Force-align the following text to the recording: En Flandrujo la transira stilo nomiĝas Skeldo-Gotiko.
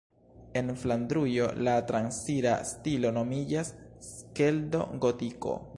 En 0.61 0.69
Flandrujo 0.83 1.49
la 1.67 1.75
transira 1.91 2.55
stilo 2.71 3.13
nomiĝas 3.19 3.73
Skeldo-Gotiko. 4.11 5.59